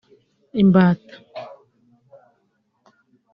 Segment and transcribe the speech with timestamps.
[0.61, 1.15] imbata